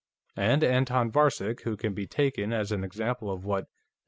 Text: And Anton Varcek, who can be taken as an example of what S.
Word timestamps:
And 0.37 0.63
Anton 0.63 1.11
Varcek, 1.11 1.61
who 1.61 1.77
can 1.77 1.93
be 1.93 2.07
taken 2.07 2.51
as 2.51 2.71
an 2.71 2.83
example 2.83 3.29
of 3.29 3.45
what 3.45 3.65
S. 3.65 3.69